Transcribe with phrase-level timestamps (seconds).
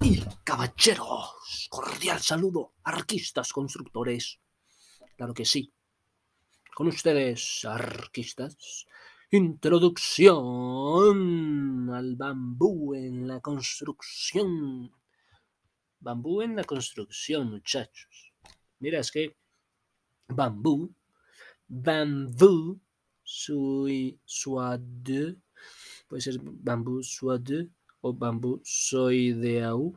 [0.00, 4.40] Y caballeros, cordial saludo, arquistas constructores.
[5.16, 5.72] Claro que sí.
[6.74, 8.84] Con ustedes, arquistas,
[9.30, 14.92] introducción al bambú en la construcción.
[15.98, 18.34] Bambú en la construcción, muchachos.
[18.80, 19.34] Mira, es que
[20.28, 20.94] bambú,
[21.66, 22.78] bambú,
[23.22, 25.36] soy suade,
[26.06, 27.70] puede ser bambú suade
[28.04, 29.96] o bambú soideau,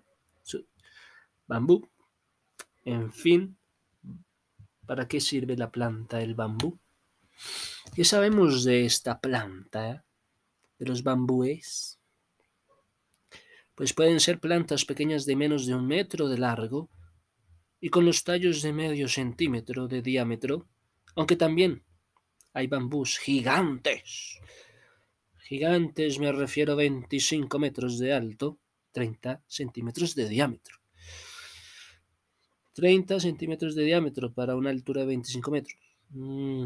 [1.46, 1.84] bambú.
[2.86, 3.58] En fin,
[4.88, 6.80] ¿para qué sirve la planta del bambú?
[7.94, 10.06] ¿Qué sabemos de esta planta,
[10.80, 12.00] de los bambúes?
[13.76, 16.90] Pues pueden ser plantas pequeñas de menos de un metro de largo
[17.82, 20.66] y con los tallos de medio centímetro de diámetro,
[21.16, 21.84] aunque también
[22.54, 24.40] hay bambús gigantes
[25.48, 28.58] Gigantes me refiero a 25 metros de alto,
[28.92, 30.76] 30 centímetros de diámetro.
[32.74, 35.80] 30 centímetros de diámetro para una altura de 25 metros.
[36.10, 36.66] Mm.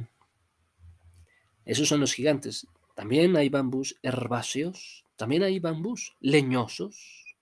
[1.63, 2.65] Esos son los gigantes.
[2.95, 7.37] También hay bambús herbáceos, también hay bambús leñosos,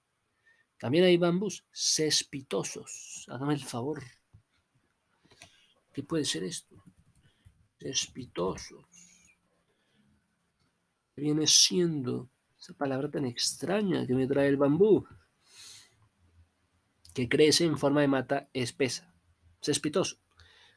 [0.77, 3.25] también hay bambús cespitosos.
[3.29, 4.03] Hágame el favor.
[5.93, 6.83] ¿Qué puede ser esto?
[11.19, 15.05] Viene siendo esa palabra tan extraña que me trae el bambú?
[17.13, 19.13] Que crece en forma de mata espesa,
[19.61, 20.17] cespitoso.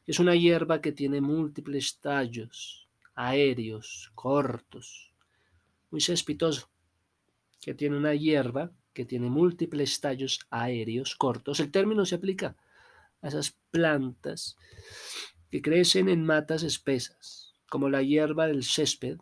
[0.05, 5.13] Es una hierba que tiene múltiples tallos aéreos, cortos,
[5.91, 6.69] muy cespitoso,
[7.61, 11.59] que tiene una hierba que tiene múltiples tallos aéreos, cortos.
[11.59, 12.55] El término se aplica
[13.21, 14.57] a esas plantas
[15.49, 19.19] que crecen en matas espesas, como la hierba del césped,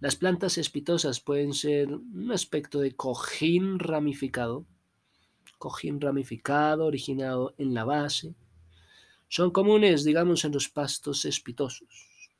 [0.00, 4.66] las plantas espitosas pueden ser un aspecto de cojín ramificado,
[5.58, 8.34] cojín ramificado originado en la base.
[9.28, 12.30] Son comunes, digamos, en los pastos espitosos.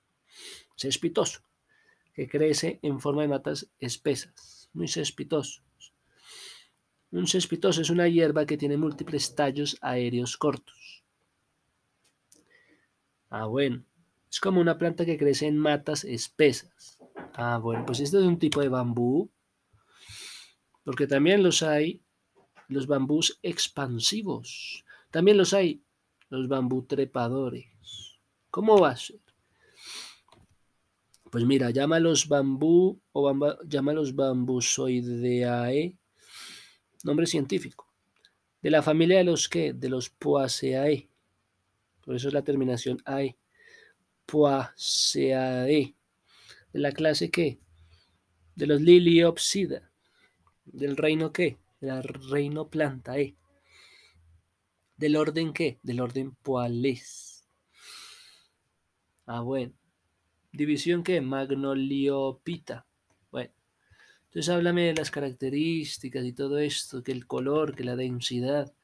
[0.77, 1.41] Cespitoso,
[2.13, 5.63] que crece en forma de matas espesas, muy cespitosos.
[7.11, 11.05] Un cespitoso es una hierba que tiene múltiples tallos aéreos cortos.
[13.31, 13.85] Ah, bueno,
[14.31, 16.99] es como una planta que crece en matas espesas.
[17.37, 19.29] Ah, bueno, pues este es un tipo de bambú,
[20.85, 22.01] porque también los hay,
[22.69, 25.83] los bambús expansivos, también los hay,
[26.29, 28.21] los bambú trepadores.
[28.51, 29.19] ¿Cómo va a ser?
[31.29, 35.99] Pues mira, llámalos bambú o bamba, llámalos bambusoideae,
[37.03, 37.93] nombre científico,
[38.63, 41.11] de la familia de los que, de los Poaceae,
[42.05, 43.37] por eso es la terminación AE,
[44.25, 45.97] Poaceae
[46.75, 47.61] de la clase qué?
[48.57, 49.93] De los Liliopsida.
[50.65, 51.57] ¿Del reino qué?
[51.81, 53.37] Del reino planta E.
[54.97, 55.79] ¿Del orden qué?
[55.85, 57.49] Del orden Poales.
[59.25, 59.73] Ah, bueno.
[60.53, 61.21] División qué?
[61.21, 62.87] Magnoliopita.
[63.31, 63.53] Bueno.
[64.25, 68.75] Entonces háblame de las características y todo esto, que el color, que la densidad.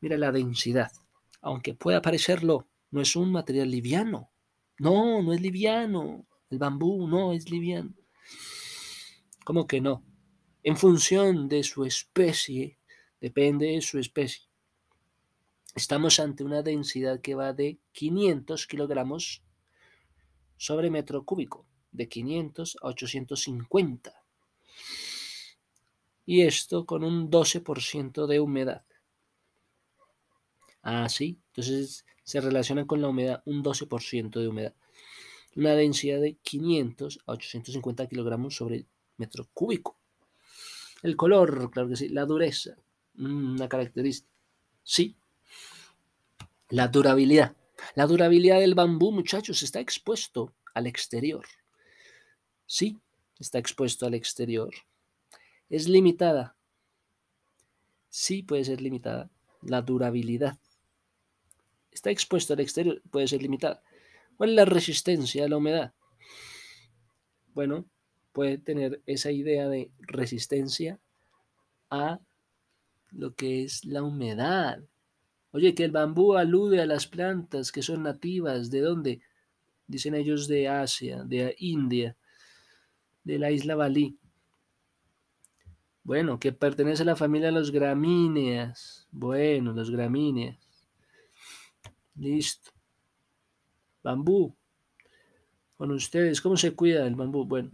[0.00, 0.92] Mira la densidad.
[1.40, 4.30] Aunque pueda parecerlo, no es un material liviano.
[4.78, 6.24] No, no es liviano.
[6.52, 7.94] El bambú no es liviano.
[9.42, 10.04] ¿Cómo que no?
[10.62, 12.78] En función de su especie,
[13.22, 14.50] depende de su especie.
[15.74, 19.42] Estamos ante una densidad que va de 500 kilogramos
[20.58, 24.12] sobre metro cúbico, de 500 a 850.
[26.26, 28.84] Y esto con un 12% de humedad.
[30.82, 31.40] Ah, sí.
[31.46, 34.74] Entonces se relaciona con la humedad, un 12% de humedad
[35.56, 38.86] una densidad de 500 a 850 kilogramos sobre
[39.16, 39.98] metro cúbico.
[41.02, 42.08] El color, claro que sí.
[42.08, 42.76] La dureza,
[43.14, 44.32] mm, una característica.
[44.82, 45.16] Sí.
[46.68, 47.56] La durabilidad.
[47.94, 51.44] La durabilidad del bambú, muchachos, está expuesto al exterior.
[52.66, 52.98] Sí,
[53.38, 54.72] está expuesto al exterior.
[55.68, 56.56] Es limitada.
[58.08, 59.30] Sí, puede ser limitada.
[59.62, 60.58] La durabilidad.
[61.90, 63.82] Está expuesto al exterior, puede ser limitada.
[64.42, 65.92] ¿Cuál es la resistencia a la humedad?
[67.54, 67.84] Bueno,
[68.32, 70.98] puede tener esa idea de resistencia
[71.90, 72.18] a
[73.12, 74.82] lo que es la humedad.
[75.52, 79.20] Oye, que el bambú alude a las plantas que son nativas, ¿de dónde?
[79.86, 82.16] Dicen ellos de Asia, de India,
[83.22, 84.18] de la isla Balí.
[86.02, 89.06] Bueno, que pertenece a la familia de los gramíneas.
[89.12, 90.58] Bueno, los gramíneas.
[92.16, 92.71] Listo.
[94.02, 94.56] Bambú.
[95.76, 97.44] Con ustedes, ¿cómo se cuida el bambú?
[97.44, 97.70] Bueno.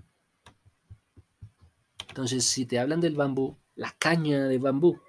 [2.08, 5.00] Entonces, si te hablan del bambú, la caña de bambú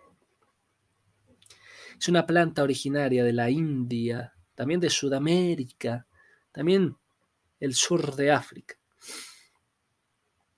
[1.99, 6.07] es una planta originaria de la India, también de Sudamérica,
[6.53, 6.95] también
[7.59, 8.75] el sur de África.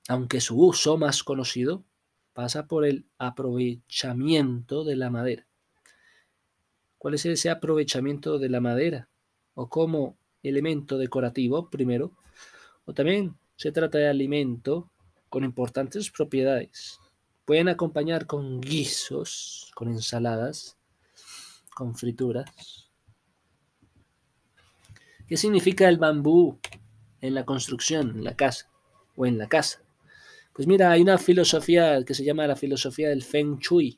[0.07, 1.83] Aunque su uso más conocido
[2.33, 5.47] pasa por el aprovechamiento de la madera.
[6.99, 9.09] ¿Cuál es ese aprovechamiento de la madera?
[9.55, 12.11] O como elemento decorativo, primero,
[12.85, 14.91] o también se trata de alimento
[15.29, 16.99] con importantes propiedades.
[17.45, 20.77] Pueden acompañar con guisos, con ensaladas,
[21.75, 22.89] con frituras.
[25.27, 26.59] ¿Qué significa el bambú
[27.21, 28.69] en la construcción, en la casa
[29.15, 29.81] o en la casa?
[30.53, 33.97] Pues mira, hay una filosofía que se llama la filosofía del Feng Shui.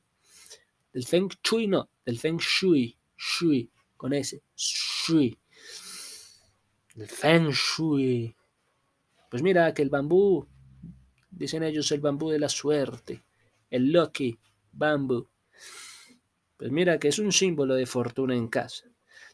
[0.93, 5.35] Del Feng Shui no, del Feng Shui, Shui, con ese, Shui.
[6.95, 8.35] El Feng Shui.
[9.29, 10.47] Pues mira que el bambú,
[11.31, 13.23] dicen ellos, el bambú de la suerte,
[13.69, 14.37] el Lucky
[14.71, 15.29] Bamboo.
[16.57, 18.85] Pues mira que es un símbolo de fortuna en casa,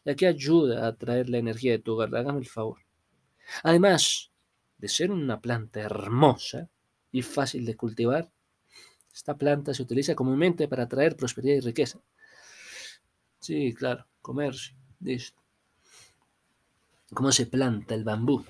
[0.04, 2.14] ya que ayuda a traer la energía de tu hogar.
[2.16, 2.78] Hágame el favor.
[3.62, 4.30] Además
[4.78, 6.70] de ser una planta hermosa,
[7.12, 8.30] y fácil de cultivar.
[9.12, 12.00] Esta planta se utiliza comúnmente para atraer prosperidad y riqueza.
[13.40, 14.76] Sí, claro, comercio.
[15.00, 15.39] Listo.
[17.12, 18.44] ¿Cómo se planta el bambú?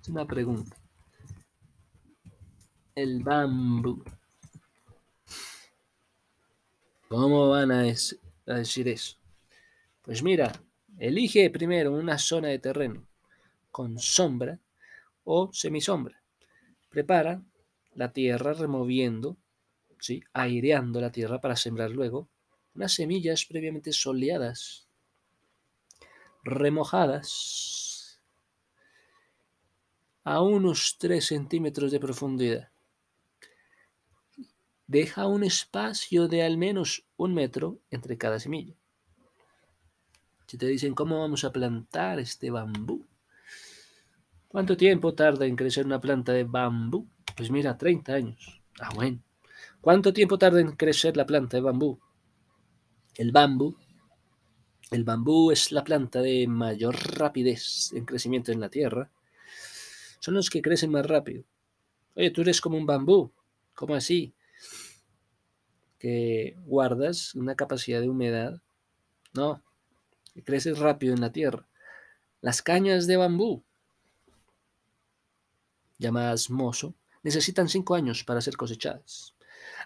[0.00, 0.76] Es una pregunta.
[2.94, 4.04] El bambú.
[7.08, 9.16] ¿Cómo van a, decir eso?
[10.02, 10.52] Pues mira,
[10.98, 13.06] elige primero una zona de terreno
[13.70, 14.58] con sombra
[15.24, 16.22] o semisombra
[16.90, 17.42] Prepara
[17.94, 19.38] la tierra removiendo,
[19.98, 20.22] ¿sí?
[20.34, 22.28] aireando la tierra para sembrar luego
[22.74, 24.88] unas semillas previamente soleadas,
[26.42, 28.20] remojadas
[30.24, 32.70] a unos 3 centímetros de profundidad.
[34.86, 38.74] Deja un espacio de al menos un metro entre cada semilla.
[40.46, 43.06] Si te dicen cómo vamos a plantar este bambú,
[44.52, 47.08] ¿Cuánto tiempo tarda en crecer una planta de bambú?
[47.34, 48.60] Pues mira, 30 años.
[48.78, 49.22] Ah, bueno.
[49.80, 51.98] ¿Cuánto tiempo tarda en crecer la planta de bambú?
[53.14, 53.78] El bambú.
[54.92, 59.10] El bambú es la planta de mayor rapidez en crecimiento en la tierra.
[60.20, 61.44] Son los que crecen más rápido.
[62.14, 63.32] Oye, tú eres como un bambú.
[63.74, 64.34] ¿Cómo así?
[65.98, 68.60] Que guardas una capacidad de humedad.
[69.32, 69.62] No,
[70.44, 71.66] creces rápido en la tierra.
[72.40, 73.64] Las cañas de bambú
[76.02, 79.34] llamadas mozo, necesitan cinco años para ser cosechadas.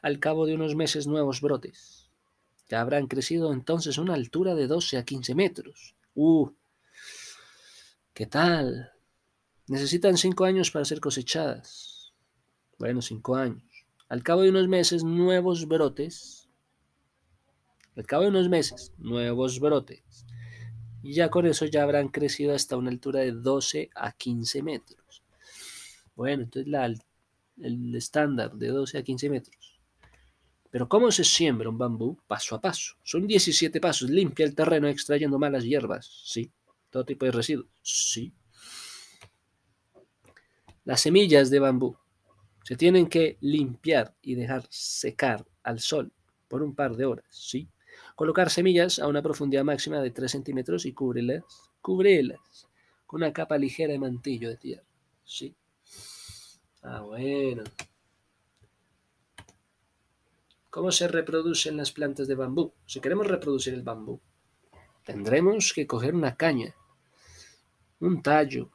[0.03, 2.06] Al cabo de unos meses nuevos brotes.
[2.69, 5.95] Ya habrán crecido entonces una altura de 12 a 15 metros.
[6.15, 6.51] ¡Uh!
[8.13, 8.93] ¿Qué tal?
[9.69, 12.13] Necesitan cinco años para ser cosechadas.
[12.79, 13.63] Bueno, cinco años.
[14.09, 16.49] Al cabo de unos meses, nuevos brotes.
[17.97, 20.27] Al cabo de unos meses, nuevos brotes.
[21.03, 25.23] Y ya con eso ya habrán crecido hasta una altura de 12 a 15 metros.
[26.15, 29.66] Bueno, entonces la, el estándar de 12 a 15 metros.
[30.77, 32.19] Pero ¿cómo se siembra un bambú?
[32.27, 32.97] Paso a paso.
[33.03, 34.11] Son 17 pasos.
[34.11, 36.21] Limpia el terreno extrayendo malas hierbas.
[36.27, 36.53] Sí.
[36.91, 37.71] Todo tipo de residuos.
[37.81, 38.35] Sí.
[40.85, 41.97] Las semillas de bambú
[42.63, 46.13] se tienen que limpiar y dejar secar al sol
[46.47, 47.25] por un par de horas.
[47.31, 47.71] Sí.
[48.15, 51.43] Colocar semillas a una profundidad máxima de 3 centímetros y cúbrelas,
[51.81, 52.69] cúbrelas
[53.07, 54.85] con una capa ligera de mantillo de tierra.
[55.25, 55.57] Sí.
[56.83, 57.65] Ah, bueno.
[60.77, 62.75] ¿Cómo se reproducen las plantas de bambú?
[62.85, 64.21] Si queremos reproducir el bambú,
[65.07, 66.77] tendremos que coger una caña,
[67.99, 68.71] un tallo,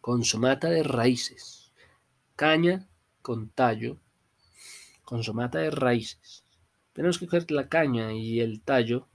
[0.00, 1.72] con su mata de raíces.
[2.36, 2.88] Caña
[3.22, 3.98] con tallo,
[5.02, 6.44] con su mata de raíces.
[6.92, 9.08] Tenemos que coger la caña y el tallo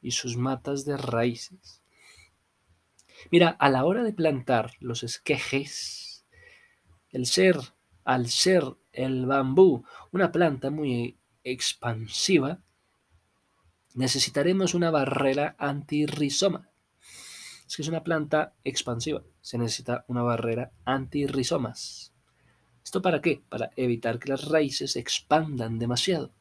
[0.00, 1.82] y sus matas de raíces.
[3.30, 6.24] Mira, a la hora de plantar los esquejes,
[7.10, 7.58] el ser,
[8.04, 12.60] al ser el bambú una planta muy expansiva,
[13.94, 16.70] necesitaremos una barrera antirrizoma.
[17.66, 22.12] Es que es una planta expansiva, se necesita una barrera antirrizomas.
[22.84, 23.42] ¿Esto para qué?
[23.48, 26.32] Para evitar que las raíces se expandan demasiado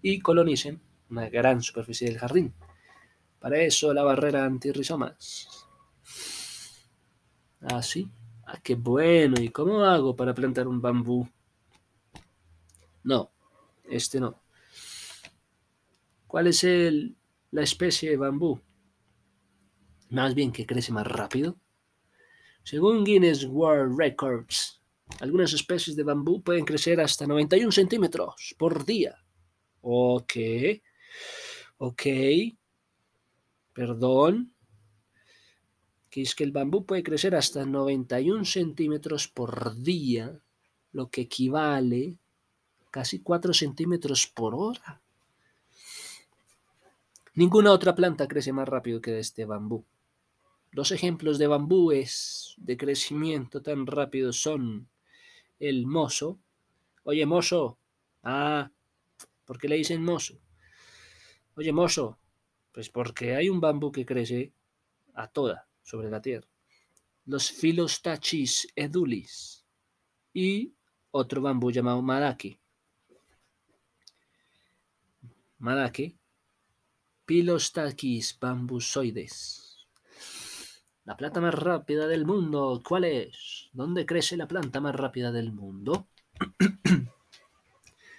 [0.00, 0.80] y colonicen
[1.10, 2.54] una gran superficie del jardín.
[3.40, 5.66] Para eso la barrera antirrizomas.
[7.60, 8.08] Así.
[8.46, 9.40] Ah, qué bueno.
[9.40, 11.28] ¿Y cómo hago para plantar un bambú?
[13.04, 13.32] No,
[13.84, 14.40] este no.
[16.26, 17.16] ¿Cuál es el,
[17.50, 18.60] la especie de bambú?
[20.10, 21.58] Más bien que crece más rápido.
[22.64, 24.82] Según Guinness World Records,
[25.20, 29.22] Algunas especies de bambú pueden crecer hasta 91 centímetros por día.
[29.82, 30.32] Ok.
[31.78, 32.02] Ok.
[33.72, 34.54] Perdón.
[36.08, 40.40] Que es que el bambú puede crecer hasta 91 centímetros por día,
[40.92, 42.18] lo que equivale
[42.92, 45.00] casi 4 centímetros por hora.
[47.34, 49.84] Ninguna otra planta crece más rápido que este bambú.
[50.70, 54.88] Dos ejemplos de bambúes de crecimiento tan rápido son
[55.58, 56.38] el mozo.
[57.04, 57.78] Oye, mozo.
[58.22, 58.70] Ah,
[59.46, 60.38] ¿por qué le dicen mozo?
[61.56, 62.18] Oye, mozo.
[62.72, 64.52] Pues porque hay un bambú que crece
[65.14, 66.48] a toda sobre la tierra.
[67.24, 69.64] Los Philostachys edulis
[70.34, 70.74] y
[71.10, 72.61] otro bambú llamado Madaki.
[75.62, 76.18] Madaki
[77.24, 79.86] Pilostachys bambusoides.
[81.04, 83.70] La planta más rápida del mundo, ¿cuál es?
[83.72, 86.08] ¿Dónde crece la planta más rápida del mundo?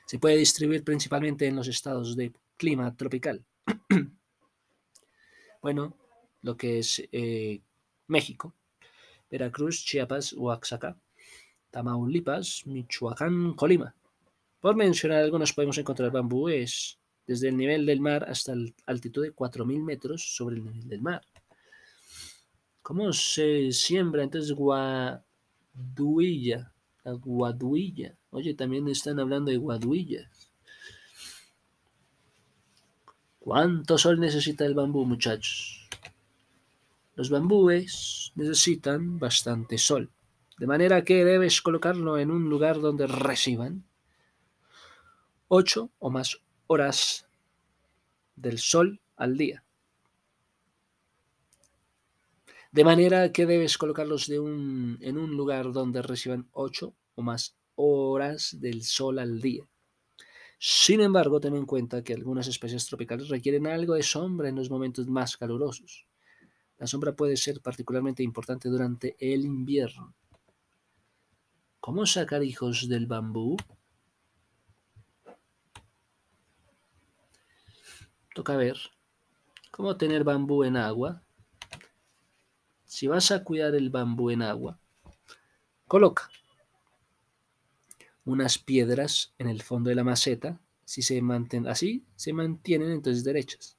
[0.05, 3.43] Se puede distribuir principalmente en los estados de clima tropical.
[5.61, 5.97] bueno,
[6.43, 7.61] lo que es eh,
[8.07, 8.53] México,
[9.29, 10.95] Veracruz, Chiapas, Oaxaca,
[11.71, 13.93] Tamaulipas, Michoacán, Colima.
[14.61, 19.33] Por mencionar algunos podemos encontrar bambúes desde el nivel del mar hasta la altitud de
[19.33, 21.21] 4.000 metros sobre el nivel del mar.
[22.81, 25.23] ¿Cómo se siembra entonces guaduilla?
[27.03, 28.17] La guaduilla.
[28.29, 30.29] Oye, también están hablando de guaduillas.
[33.39, 35.89] ¿Cuánto sol necesita el bambú, muchachos?
[37.15, 40.09] Los bambúes necesitan bastante sol,
[40.57, 43.85] de manera que debes colocarlo en un lugar donde reciban
[45.47, 47.27] 8 o más horas
[48.35, 49.63] del sol al día.
[52.71, 58.83] De manera que debes colocarlos en un lugar donde reciban 8 o más horas del
[58.83, 59.67] sol al día.
[60.57, 64.69] Sin embargo, ten en cuenta que algunas especies tropicales requieren algo de sombra en los
[64.69, 66.07] momentos más calurosos.
[66.77, 70.15] La sombra puede ser particularmente importante durante el invierno.
[71.79, 73.57] ¿Cómo sacar hijos del bambú?
[78.33, 78.77] Toca ver
[79.71, 81.23] cómo tener bambú en agua.
[82.85, 84.79] Si vas a cuidar el bambú en agua,
[85.87, 86.29] coloca
[88.25, 90.59] unas piedras en el fondo de la maceta.
[90.85, 93.77] Si se mantienen así, se mantienen entonces derechas.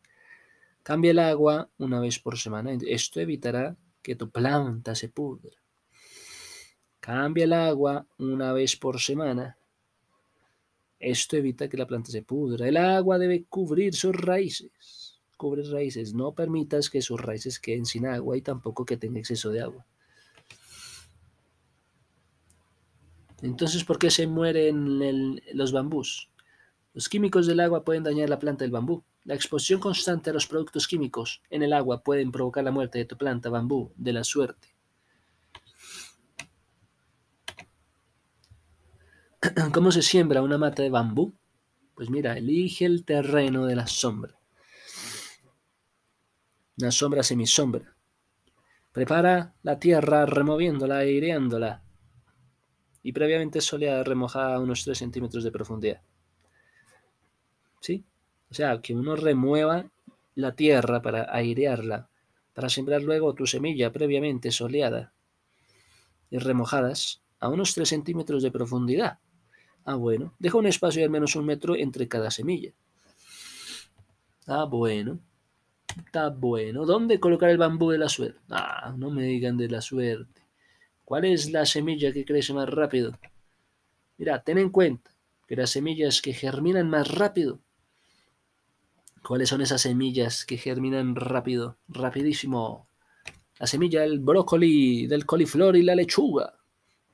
[0.82, 2.72] Cambia el agua una vez por semana.
[2.86, 5.56] Esto evitará que tu planta se pudra.
[7.00, 9.56] Cambia el agua una vez por semana
[11.04, 12.66] esto evita que la planta se pudra.
[12.66, 15.20] El agua debe cubrir sus raíces.
[15.36, 16.14] Cubre raíces.
[16.14, 19.86] No permitas que sus raíces queden sin agua y tampoco que tenga exceso de agua.
[23.42, 26.30] Entonces, ¿por qué se mueren los bambús?
[26.94, 29.02] Los químicos del agua pueden dañar la planta del bambú.
[29.24, 33.04] La exposición constante a los productos químicos en el agua pueden provocar la muerte de
[33.04, 34.73] tu planta bambú de la suerte.
[39.72, 41.34] ¿Cómo se siembra una mata de bambú?
[41.94, 44.38] Pues mira, elige el terreno de la sombra.
[46.78, 47.94] Una sombra semisombra.
[48.92, 51.82] Prepara la tierra removiéndola, aireándola.
[53.02, 56.00] Y previamente soleada, remojada a unos 3 centímetros de profundidad.
[57.80, 58.04] ¿Sí?
[58.50, 59.90] O sea, que uno remueva
[60.36, 62.08] la tierra para airearla,
[62.54, 65.12] para sembrar luego tu semilla previamente soleada
[66.30, 69.18] y remojadas a unos 3 centímetros de profundidad.
[69.84, 70.34] Ah, bueno.
[70.38, 72.72] Deja un espacio de al menos un metro entre cada semilla.
[74.46, 75.18] Ah, bueno.
[76.06, 76.86] Está bueno.
[76.86, 78.40] ¿Dónde colocar el bambú de la suerte?
[78.50, 80.42] Ah, no me digan de la suerte.
[81.04, 83.18] ¿Cuál es la semilla que crece más rápido?
[84.16, 85.10] Mira, ten en cuenta
[85.46, 87.60] que las semillas que germinan más rápido.
[89.22, 91.78] ¿Cuáles son esas semillas que germinan rápido?
[91.88, 92.88] Rapidísimo.
[93.58, 96.54] La semilla del brócoli, del coliflor y la lechuga.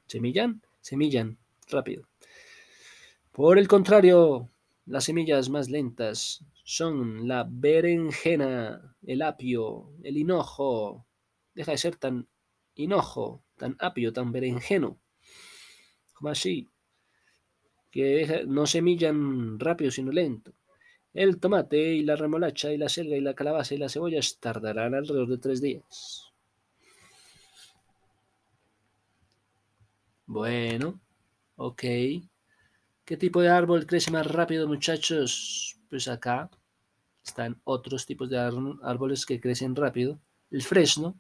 [0.07, 0.63] ¿Semillan?
[0.81, 2.10] Semillan rápido.
[3.41, 4.51] Por el contrario,
[4.85, 11.07] las semillas más lentas son la berenjena, el apio, el hinojo.
[11.55, 12.29] Deja de ser tan
[12.75, 15.01] hinojo, tan apio, tan berenjeno.
[16.13, 16.69] Como así.
[17.91, 20.53] Que no semillan rápido, sino lento.
[21.15, 24.95] El tomate y la remolacha y la selga y la calabaza y las cebollas tardarán
[24.95, 26.31] alrededor de tres días.
[30.27, 31.01] Bueno,
[31.57, 31.85] ok.
[33.11, 35.77] ¿Qué tipo de árbol crece más rápido, muchachos?
[35.89, 36.49] Pues acá
[37.25, 40.21] están otros tipos de árboles que crecen rápido.
[40.53, 41.19] El fresno,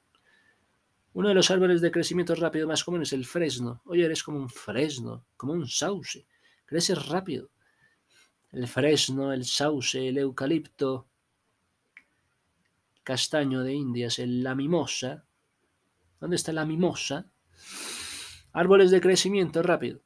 [1.14, 3.82] Uno de los árboles de crecimiento rápido más comunes es el fresno.
[3.86, 6.28] Oye, eres como un fresno, como un sauce.
[6.64, 7.50] Crece rápido.
[8.52, 11.08] El fresno, el sauce, el eucalipto,
[13.02, 15.24] castaño de Indias, el la mimosa.
[16.20, 17.32] ¿Dónde está la mimosa?
[18.52, 20.02] Árboles de crecimiento rápido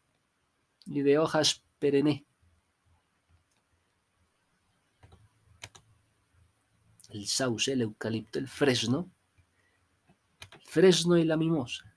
[0.86, 1.63] y de hojas
[7.10, 9.10] El sauce, el eucalipto, el fresno.
[10.52, 11.94] El fresno y la mimosa.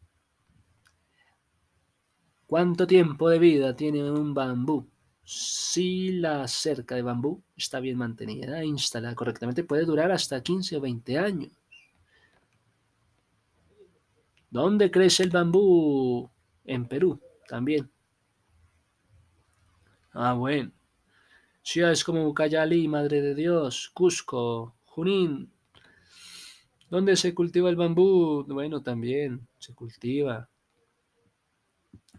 [2.46, 4.88] ¿Cuánto tiempo de vida tiene un bambú?
[5.24, 10.82] Si la cerca de bambú está bien mantenida, instalada correctamente, puede durar hasta 15 o
[10.82, 11.52] 20 años.
[14.50, 16.30] ¿Dónde crece el bambú?
[16.64, 17.90] En Perú, también.
[20.20, 20.72] Ah, bueno.
[21.62, 25.52] Ciudades como Ucayali, Madre de Dios, Cusco, Junín.
[26.90, 28.44] ¿Dónde se cultiva el bambú?
[28.48, 30.50] Bueno, también se cultiva.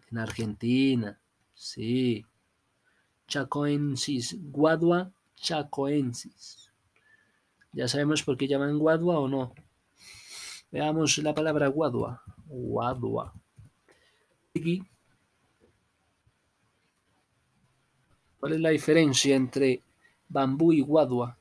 [0.09, 1.19] En Argentina,
[1.53, 2.25] sí.
[3.27, 6.71] Chacoensis, Guadua chacoensis.
[7.73, 9.53] Ya sabemos por qué llaman Guadua o no.
[10.71, 12.23] Veamos la palabra Guadua.
[12.45, 13.33] Guadua.
[18.39, 19.83] ¿Cuál es la diferencia entre
[20.29, 21.37] bambú y guadua?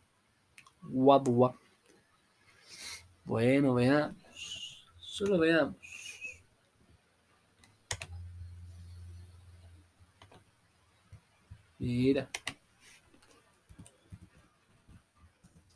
[0.82, 1.56] Guadua.
[3.24, 4.16] Bueno, veamos.
[4.98, 5.76] Solo veamos.
[11.78, 12.28] Mira.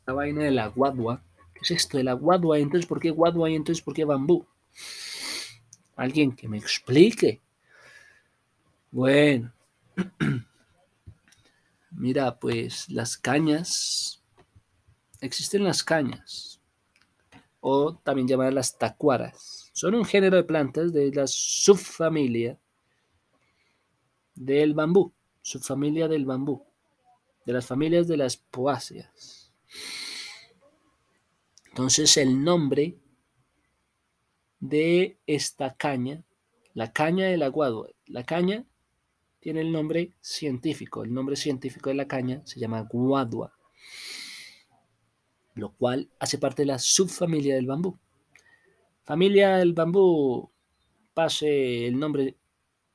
[0.05, 1.23] La vaina de la guadua.
[1.53, 2.59] ¿Qué es esto de la guadua?
[2.59, 4.45] Entonces, ¿por qué guadua y entonces por qué bambú?
[5.95, 7.39] Alguien que me explique.
[8.91, 9.53] Bueno.
[12.03, 14.21] Mira, pues las cañas.
[15.21, 16.59] Existen las cañas.
[17.61, 19.71] O también llamadas las tacuaras.
[19.71, 22.59] Son un género de plantas de la subfamilia
[24.35, 25.13] del bambú.
[25.41, 26.65] Subfamilia del bambú.
[27.45, 29.53] De las familias de las poáceas.
[31.67, 32.97] Entonces el nombre
[34.59, 36.21] de esta caña,
[36.73, 38.65] la caña del aguado, la caña
[39.43, 43.51] tiene el nombre científico, el nombre científico de la caña se llama guadua,
[45.55, 47.99] lo cual hace parte de la subfamilia del bambú.
[49.03, 50.49] Familia del bambú,
[51.13, 52.37] pase el nombre,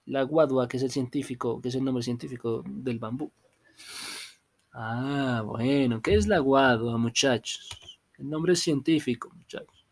[0.06, 3.30] la guadua, que es el científico, que es el nombre científico del bambú.
[4.72, 7.68] Ah, bueno, ¿qué es la guadua, muchachos?
[8.16, 9.84] El nombre científico, muchachos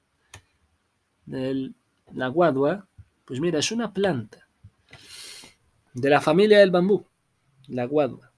[1.27, 2.89] la guadua,
[3.25, 4.46] pues mira, es una planta
[5.97, 7.07] de la familia del bambú,
[7.69, 8.31] la guadua,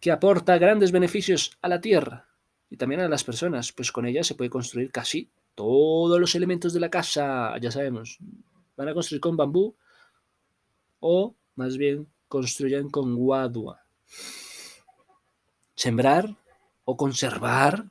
[0.00, 2.28] que aporta grandes beneficios a la tierra
[2.68, 6.74] y también a las personas, pues con ella se puede construir casi todos los elementos
[6.74, 8.18] de la casa, ya sabemos,
[8.76, 9.76] van a construir con bambú
[11.00, 13.86] o más bien construyan con guadua.
[15.74, 16.36] Sembrar
[16.84, 17.90] o conservar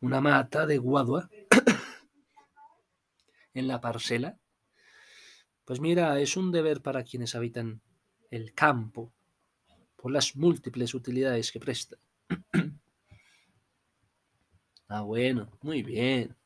[0.00, 1.28] una mata de guadua
[3.54, 4.38] en la parcela?
[5.64, 7.80] Pues mira, es un deber para quienes habitan
[8.30, 9.14] el campo,
[9.96, 11.96] por las múltiples utilidades que presta.
[14.88, 16.36] ah, bueno, muy bien.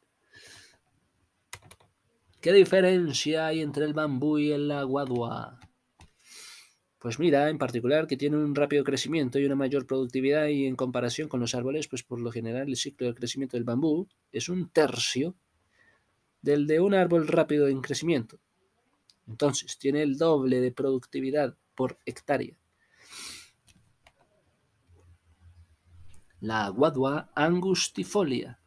[2.40, 5.58] ¿Qué diferencia hay entre el bambú y el aguadua?
[7.00, 10.76] Pues mira, en particular que tiene un rápido crecimiento y una mayor productividad y en
[10.76, 14.48] comparación con los árboles, pues por lo general el ciclo de crecimiento del bambú es
[14.48, 15.34] un tercio
[16.42, 18.38] del de un árbol rápido en crecimiento.
[19.28, 22.56] Entonces, tiene el doble de productividad por hectárea.
[26.40, 28.60] La guadua angustifolia.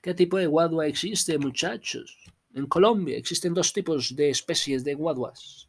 [0.00, 2.32] ¿Qué tipo de guadua existe, muchachos?
[2.54, 5.68] En Colombia existen dos tipos de especies de guaduas.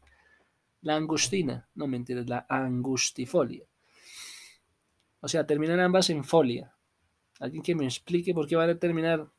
[0.82, 3.64] La angustina, no mentiras, la angustifolia.
[5.20, 6.74] O sea, terminan ambas en folia.
[7.38, 9.30] Alguien que me explique por qué van a terminar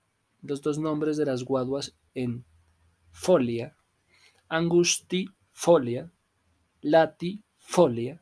[0.41, 2.45] los dos nombres de las guaduas en
[3.11, 3.75] folia,
[4.51, 6.11] angustifolia,
[6.81, 8.21] latifolia,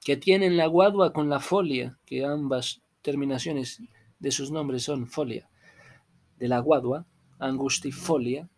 [0.00, 3.82] que tienen la guadua con la folia, que ambas terminaciones
[4.18, 5.50] de sus nombres son folia,
[6.38, 7.04] de la guadua,
[7.38, 8.48] angustifolia,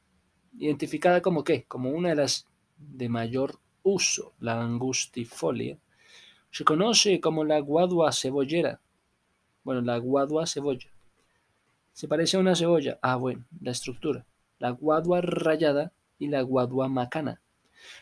[0.56, 2.46] identificada como qué, como una de las
[2.78, 5.76] de mayor uso, la angustifolia,
[6.52, 8.80] se conoce como la guadua cebollera,
[9.64, 10.88] bueno, la guadua cebolla,
[11.92, 13.00] se parece a una cebolla.
[13.02, 14.24] Ah, bueno, la estructura.
[14.60, 17.40] La guadua rayada y la guadua macana.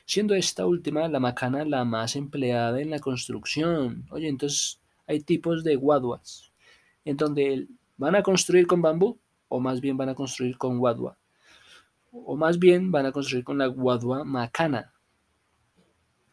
[0.05, 4.07] Siendo esta última, la macana, la más empleada en la construcción.
[4.11, 6.53] Oye, entonces hay tipos de guaduas.
[7.07, 9.19] En donde van a construir con bambú
[9.49, 11.19] o más bien van a construir con guadua,
[12.13, 14.93] o más bien van a construir con la guadua macana.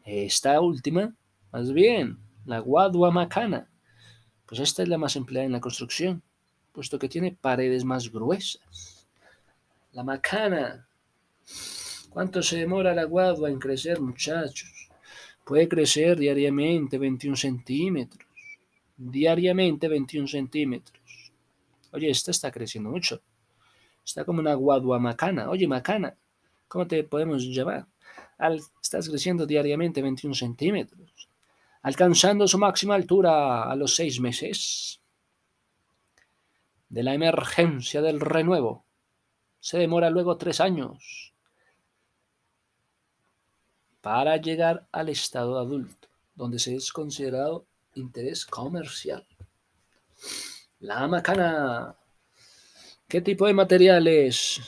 [0.03, 1.15] Esta última,
[1.51, 3.69] más bien, la guadua macana,
[4.45, 6.21] pues esta es la más empleada en la construcción,
[6.71, 8.94] puesto que tiene paredes más gruesas.
[9.95, 10.85] La macana.
[12.09, 14.89] ¿Cuánto se demora la guadua en crecer, muchachos?
[15.45, 18.27] Puede crecer diariamente 21 centímetros.
[18.97, 21.31] Diariamente 21 centímetros.
[21.93, 23.21] Oye, esta está creciendo mucho.
[24.03, 25.49] Está como una guadua macana.
[25.49, 26.13] Oye, macana,
[26.67, 27.87] ¿cómo te podemos llamar?
[28.81, 31.29] estás creciendo diariamente 21 centímetros,
[31.83, 34.99] alcanzando su máxima altura a los seis meses
[36.89, 38.84] de la emergencia del renuevo.
[39.65, 41.33] Se demora luego tres años
[43.99, 49.25] para llegar al estado adulto, donde se es considerado interés comercial.
[50.81, 51.95] La macana.
[53.07, 54.61] ¿Qué tipo de materiales?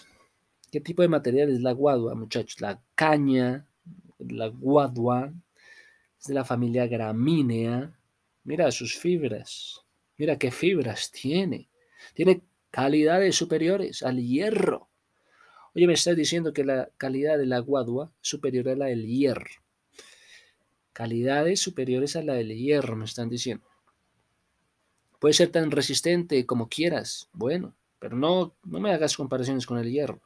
[0.72, 2.60] ¿Qué tipo de material es la guadua, muchachos?
[2.60, 3.68] La caña,
[4.18, 5.32] la guadua,
[6.20, 7.96] es de la familia gramínea.
[8.46, 9.80] Mira sus fibras.
[10.18, 11.70] Mira qué fibras tiene.
[12.16, 14.87] Tiene calidades superiores al hierro.
[15.78, 19.06] Oye, me estás diciendo que la calidad de la guadua es superior a la del
[19.06, 19.46] hierro.
[20.92, 23.64] Calidades superiores a la del hierro, me están diciendo.
[25.20, 29.92] Puede ser tan resistente como quieras, bueno, pero no, no me hagas comparaciones con el
[29.92, 30.24] hierro.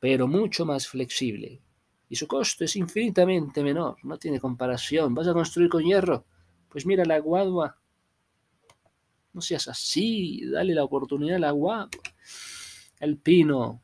[0.00, 1.60] Pero mucho más flexible.
[2.08, 5.14] Y su costo es infinitamente menor, no tiene comparación.
[5.14, 6.24] ¿Vas a construir con hierro?
[6.70, 7.78] Pues mira la guadua
[9.34, 11.90] no seas así, dale la oportunidad al agua.
[12.98, 13.82] El pino.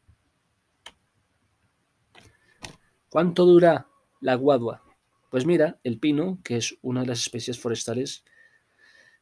[3.12, 3.88] ¿Cuánto dura
[4.22, 4.82] la guadua?
[5.30, 8.24] Pues mira, el pino, que es una de las especies forestales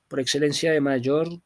[0.07, 1.43] por excelencia de mayor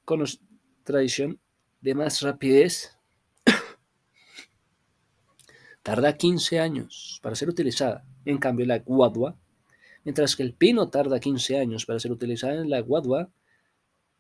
[0.85, 1.41] tradición,
[1.81, 2.99] de más rapidez,
[5.83, 8.05] tarda 15 años para ser utilizada.
[8.27, 9.39] En cambio, la guadua,
[10.05, 13.31] mientras que el pino tarda 15 años para ser utilizada en la guadua,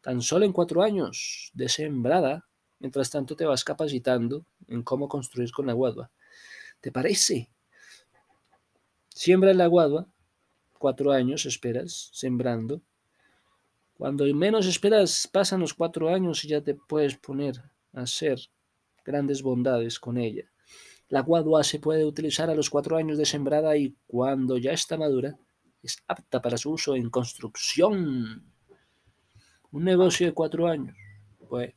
[0.01, 5.53] tan solo en cuatro años de sembrada, mientras tanto te vas capacitando en cómo construir
[5.53, 6.11] con la guadua.
[6.81, 7.51] ¿Te parece?
[9.17, 10.09] Siembra la guadua,
[10.77, 12.83] cuatro años esperas sembrando.
[13.97, 18.41] Cuando menos esperas, pasan los cuatro años y ya te puedes poner a hacer
[19.05, 20.51] grandes bondades con ella.
[21.09, 24.97] La guadua se puede utilizar a los cuatro años de sembrada y cuando ya está
[24.97, 25.39] madura,
[25.81, 28.53] es apta para su uso en construcción.
[29.71, 30.97] Un negocio de cuatro años.
[31.49, 31.73] Pues,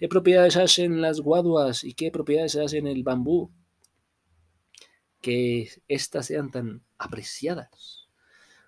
[0.00, 3.52] ¿qué propiedades hacen las guaduas y qué propiedades hacen el bambú?
[5.20, 8.08] Que éstas sean tan apreciadas.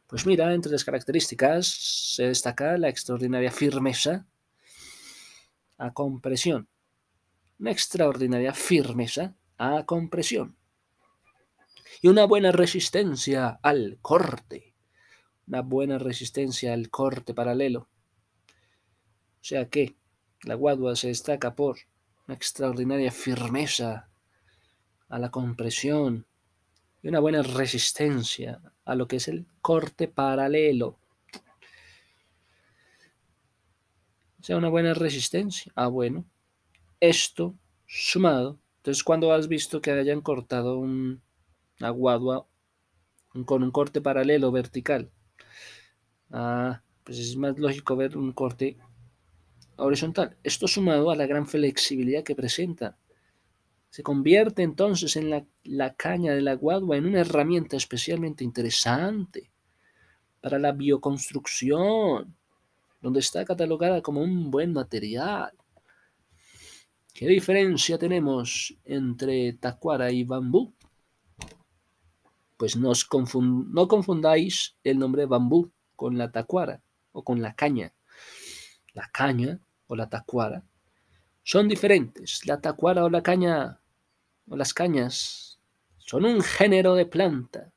[0.07, 4.27] Pues mira, entre las características se destaca la extraordinaria firmeza
[5.77, 6.69] a compresión.
[7.59, 10.57] Una extraordinaria firmeza a compresión.
[12.01, 14.75] Y una buena resistencia al corte.
[15.47, 17.89] Una buena resistencia al corte paralelo.
[19.41, 19.97] O sea que
[20.43, 21.81] la guadua se destaca por
[22.27, 24.09] una extraordinaria firmeza
[25.09, 26.28] a la compresión
[27.03, 30.99] y una buena resistencia a lo que es el corte paralelo.
[34.41, 35.73] O sea, una buena resistencia.
[35.75, 36.25] Ah, bueno.
[37.01, 37.55] Esto
[37.87, 38.59] sumado.
[38.79, 41.21] Entonces, cuando has visto que hayan cortado un,
[41.81, 42.47] una guadua
[43.45, 45.11] con un corte paralelo vertical,
[46.31, 48.79] ah, pues es más lógico ver un corte
[49.77, 50.37] horizontal.
[50.43, 52.97] Esto sumado a la gran flexibilidad que presenta,
[53.91, 59.51] se convierte entonces en la, caña de la guadua en una herramienta especialmente interesante
[60.41, 62.37] para la bioconstrucción,
[63.01, 65.53] donde está catalogada como un buen material.
[67.15, 70.73] ¿Qué diferencia tenemos entre tacuara y bambú?
[72.57, 72.93] Pues no
[73.89, 77.93] confundáis el nombre bambú con la tacuara o con la caña.
[78.93, 80.65] La caña o la tacuara
[81.49, 82.45] son diferentes.
[82.45, 83.81] La tacuara o la caña
[84.51, 85.59] o las cañas
[85.97, 87.73] son un género de planta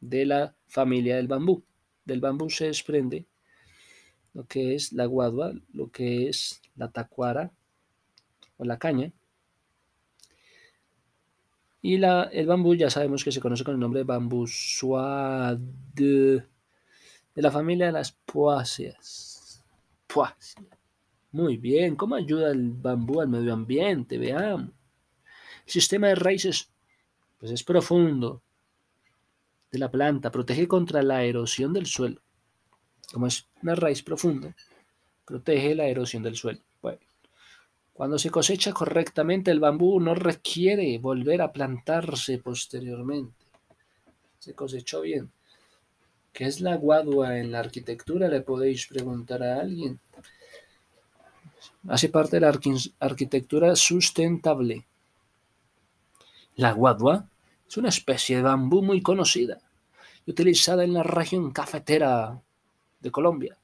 [0.00, 1.62] de la familia del bambú.
[2.06, 3.26] Del bambú se desprende
[4.32, 7.52] lo que es la guadua, lo que es la tacuara
[8.56, 9.12] o la caña.
[11.82, 15.60] Y la, el bambú ya sabemos que se conoce con el nombre de bambú suade,
[15.94, 19.62] de la familia de las poáceas.
[21.32, 24.18] Muy bien, ¿cómo ayuda el bambú al medio ambiente?
[24.18, 24.70] Veamos.
[25.66, 26.70] El sistema de raíces
[27.38, 28.42] pues es profundo
[29.70, 32.20] de la planta, protege contra la erosión del suelo.
[33.12, 34.54] Como es una raíz profunda,
[35.24, 36.60] protege la erosión del suelo.
[36.82, 36.98] Bueno,
[37.92, 43.46] Cuando se cosecha correctamente el bambú no requiere volver a plantarse posteriormente.
[44.40, 45.30] Se cosechó bien.
[46.32, 48.28] ¿Qué es la guadua en la arquitectura?
[48.28, 50.00] Le podéis preguntar a alguien.
[51.88, 52.52] Hace parte de la
[53.00, 54.86] arquitectura sustentable.
[56.56, 57.26] La guadua
[57.66, 59.62] es una especie de bambú muy conocida
[60.26, 62.38] y utilizada en la región cafetera
[63.00, 63.56] de Colombia,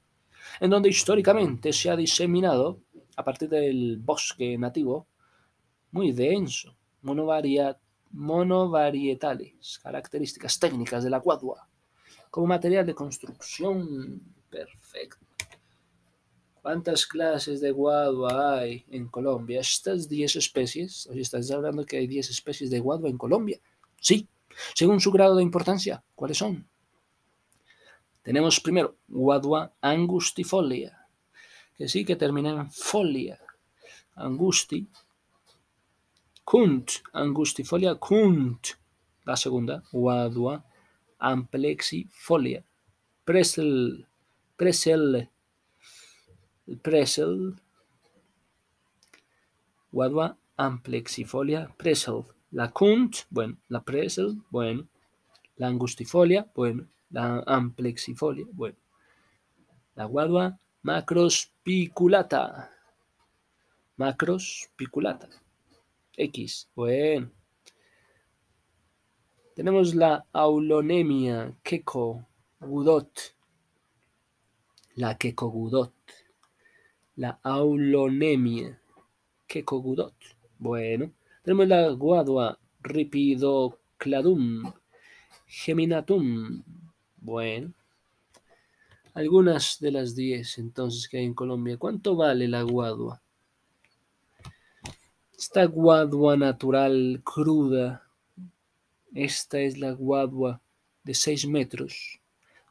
[0.60, 2.80] en donde históricamente se ha diseminado
[3.16, 5.06] a partir del bosque nativo
[5.90, 11.68] muy denso, monovarietales, características técnicas de la guadua,
[12.30, 15.25] como material de construcción perfecto.
[16.66, 19.60] ¿Cuántas clases de guadua hay en Colombia?
[19.60, 23.60] Estas 10 especies, estás hablando que hay 10 especies de guadua en Colombia.
[24.00, 24.26] Sí,
[24.74, 26.02] según su grado de importancia.
[26.16, 26.66] ¿Cuáles son?
[28.24, 31.06] Tenemos primero guadua angustifolia,
[31.76, 33.38] que sí que termina en folia.
[34.16, 34.88] Angusti.
[36.42, 36.90] Kunt.
[37.12, 38.70] Angustifolia kunt.
[39.24, 39.84] La segunda.
[39.92, 40.64] Guadua
[41.20, 42.64] amplexifolia.
[43.24, 44.08] Presel.
[44.56, 45.30] Presel.
[46.82, 47.54] Presel.
[49.92, 52.24] Guadua amplexifolia presel.
[52.50, 54.86] La kunt, bueno, la presel, bueno.
[55.56, 56.86] La angustifolia, bueno.
[57.10, 58.76] La amplexifolia, bueno.
[59.94, 62.70] La guadua Macrospiculata.
[63.96, 65.28] Macrospiculata.
[66.16, 66.68] X.
[66.76, 67.30] Bueno.
[69.56, 72.26] Tenemos la aulonemia queco
[72.60, 73.34] gudot.
[74.94, 75.94] La queco gudot.
[77.16, 78.80] La aulonemia
[79.46, 80.14] queco gudot.
[80.58, 81.12] Bueno.
[81.42, 84.72] Tenemos la guadua ripidocladum.
[85.46, 86.62] Geminatum.
[87.16, 87.72] Bueno
[89.16, 91.78] algunas de las 10 entonces que hay en Colombia.
[91.78, 93.22] ¿Cuánto vale la guadua?
[95.36, 98.06] Esta guadua natural cruda,
[99.14, 100.60] esta es la guadua
[101.02, 102.20] de 6 metros,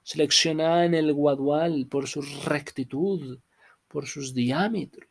[0.03, 3.39] seleccionada en el guadual por su rectitud,
[3.87, 5.09] por sus diámetros.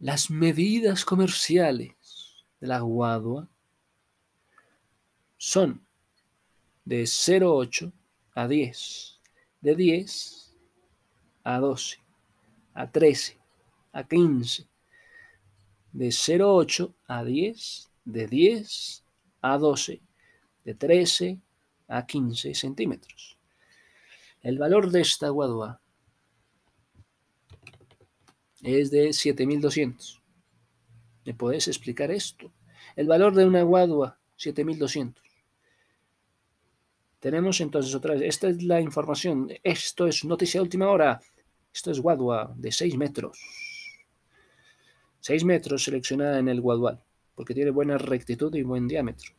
[0.00, 3.48] Las medidas comerciales de la guadua
[5.36, 5.84] son
[6.84, 7.92] de 0,8
[8.34, 9.20] a 10,
[9.60, 10.54] de 10
[11.44, 11.98] a 12,
[12.74, 13.38] a 13,
[13.92, 14.66] a 15,
[15.92, 19.04] de 0,8 a 10, de 10
[19.42, 20.00] a 12,
[20.64, 21.38] de 13
[21.88, 23.37] a 15 centímetros.
[24.42, 25.80] El valor de esta guadua
[28.62, 30.22] es de 7200.
[31.24, 32.52] ¿Me puedes explicar esto?
[32.94, 35.24] El valor de una guadua, 7200.
[37.18, 41.20] Tenemos entonces otra vez, esta es la información, esto es noticia última hora,
[41.74, 43.40] esto es guadua de 6 metros.
[45.20, 47.02] 6 metros seleccionada en el guadual,
[47.34, 49.32] porque tiene buena rectitud y buen diámetro.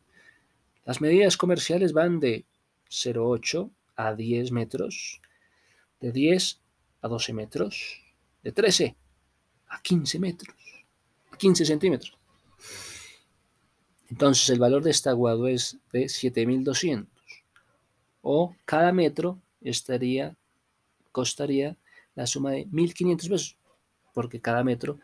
[0.84, 2.44] Las medidas comerciales van de
[2.90, 3.70] 0,8
[4.06, 5.20] a 10 metros,
[6.00, 6.60] de 10
[7.02, 8.02] a 12 metros,
[8.42, 8.96] de 13
[9.68, 10.56] a 15 metros,
[11.38, 12.16] 15 centímetros.
[14.08, 17.08] Entonces el valor de esta guadua es de 7200
[18.22, 20.36] o cada metro estaría,
[21.12, 21.76] costaría
[22.14, 23.56] la suma de 1.500 pesos,
[24.12, 24.98] porque cada metro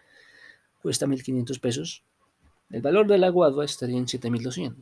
[0.83, 2.03] cuesta 1.500 pesos.
[2.71, 4.75] El valor de la guadua estaría en 7.200.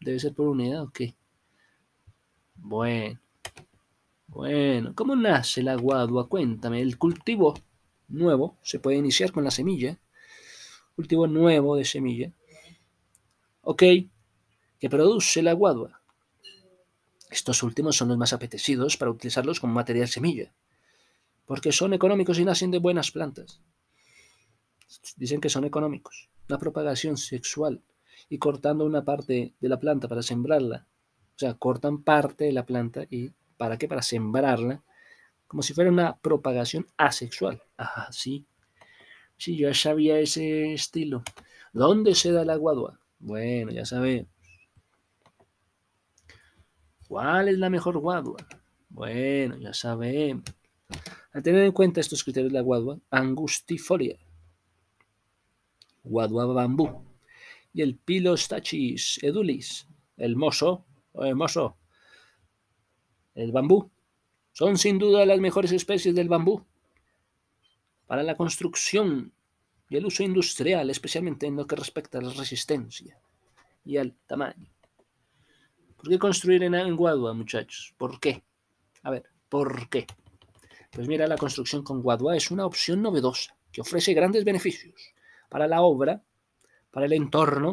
[0.00, 1.14] ¿Debe ser por unidad o qué?
[2.56, 3.18] Bueno,
[4.36, 6.28] bueno, ¿cómo nace la guadua?
[6.28, 7.54] Cuéntame, el cultivo
[8.08, 9.98] nuevo se puede iniciar con la semilla,
[10.94, 12.30] cultivo nuevo de semilla,
[13.62, 13.82] ok,
[14.78, 16.02] que produce la guadua.
[17.30, 20.52] Estos últimos son los más apetecidos para utilizarlos como material semilla,
[21.46, 23.62] porque son económicos y nacen de buenas plantas.
[25.16, 26.28] Dicen que son económicos.
[26.46, 27.80] La propagación sexual
[28.28, 30.86] y cortando una parte de la planta para sembrarla.
[31.36, 33.88] O sea, cortan parte de la planta y ¿para qué?
[33.88, 34.82] Para sembrarla,
[35.46, 37.62] como si fuera una propagación asexual.
[37.78, 38.46] Ah, sí.
[39.36, 41.22] Sí, yo ya sabía ese estilo.
[41.72, 42.98] ¿Dónde se da la guadua?
[43.18, 44.26] Bueno, ya sabe.
[47.08, 48.38] ¿Cuál es la mejor guadua?
[48.88, 50.44] Bueno, ya sabemos.
[51.32, 54.18] Al tener en cuenta estos criterios de la guadua, angustifolia,
[56.02, 57.04] guadua bambú,
[57.74, 61.76] y el pilostachis edulis, el mozo, el mozo,
[63.36, 63.90] el bambú,
[64.52, 66.64] son sin duda las mejores especies del bambú
[68.06, 69.32] para la construcción
[69.88, 73.20] y el uso industrial, especialmente en lo que respecta a la resistencia
[73.84, 74.68] y al tamaño.
[75.96, 77.94] ¿Por qué construir en Guadua, muchachos?
[77.96, 78.42] ¿Por qué?
[79.02, 80.06] A ver, ¿por qué?
[80.90, 85.14] Pues mira, la construcción con Guadua es una opción novedosa que ofrece grandes beneficios
[85.48, 86.22] para la obra,
[86.90, 87.64] para el entorno